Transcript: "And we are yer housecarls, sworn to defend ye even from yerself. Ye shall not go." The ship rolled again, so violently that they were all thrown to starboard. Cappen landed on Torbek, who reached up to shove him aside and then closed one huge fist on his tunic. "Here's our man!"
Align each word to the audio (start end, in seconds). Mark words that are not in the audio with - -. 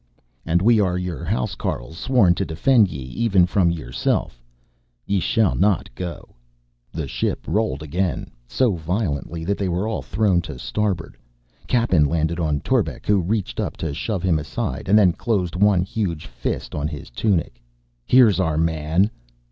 "And 0.47 0.63
we 0.63 0.79
are 0.79 0.97
yer 0.97 1.23
housecarls, 1.23 1.95
sworn 1.95 2.33
to 2.33 2.43
defend 2.43 2.87
ye 2.87 3.01
even 3.03 3.45
from 3.45 3.69
yerself. 3.69 4.41
Ye 5.05 5.19
shall 5.19 5.53
not 5.53 5.93
go." 5.93 6.29
The 6.91 7.07
ship 7.07 7.45
rolled 7.47 7.83
again, 7.83 8.31
so 8.47 8.73
violently 8.73 9.45
that 9.45 9.59
they 9.59 9.69
were 9.69 9.87
all 9.87 10.01
thrown 10.01 10.41
to 10.41 10.57
starboard. 10.57 11.17
Cappen 11.67 12.05
landed 12.07 12.39
on 12.39 12.61
Torbek, 12.61 13.05
who 13.05 13.21
reached 13.21 13.59
up 13.59 13.77
to 13.77 13.93
shove 13.93 14.23
him 14.23 14.39
aside 14.39 14.89
and 14.89 14.97
then 14.97 15.13
closed 15.13 15.55
one 15.55 15.83
huge 15.83 16.25
fist 16.25 16.73
on 16.73 16.87
his 16.87 17.11
tunic. 17.11 17.61
"Here's 18.07 18.39
our 18.39 18.57
man!" 18.57 19.11